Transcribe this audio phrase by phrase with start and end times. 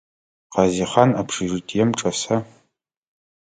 [0.53, 2.37] Къазихъан общежитием чӏэса?